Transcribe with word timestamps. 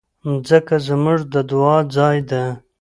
مځکه 0.29 0.75
زموږ 0.87 1.19
د 1.33 1.35
دعا 1.49 1.77
ځای 1.95 2.17
ده. 2.29 2.43